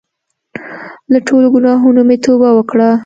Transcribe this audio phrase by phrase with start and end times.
[1.11, 2.89] له ټولو ګناهونو مې توبه وکړه.